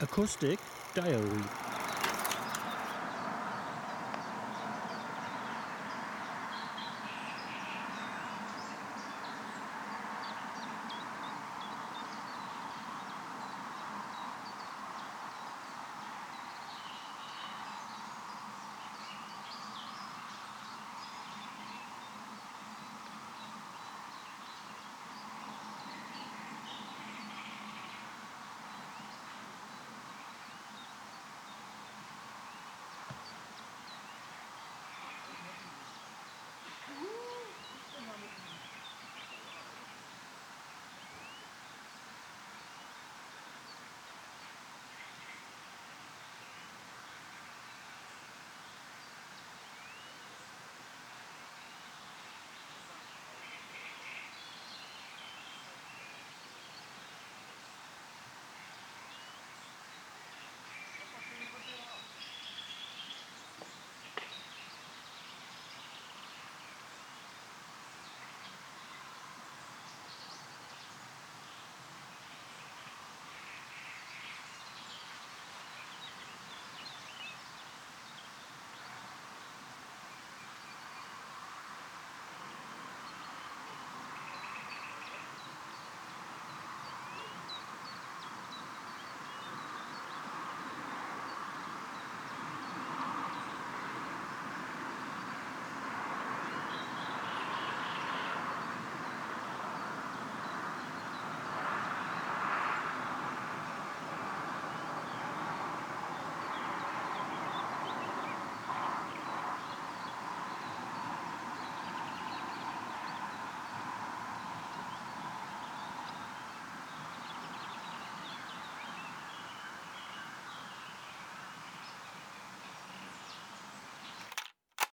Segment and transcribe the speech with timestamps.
[0.00, 0.60] Acoustic
[0.94, 1.67] Diary.